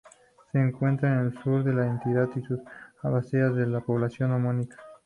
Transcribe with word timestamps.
Se 0.51 0.57
encuentra 0.59 1.19
al 1.19 1.31
sur 1.43 1.63
de 1.63 1.73
la 1.75 1.85
entidad 1.85 2.27
y 2.35 2.41
su 2.41 2.59
cabecera 3.03 3.49
es 3.49 3.67
la 3.67 3.81
población 3.81 4.31
homónima. 4.31 4.75